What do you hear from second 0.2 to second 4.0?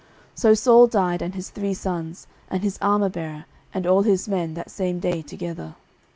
09:031:006 So Saul died, and his three sons, and his armourbearer, and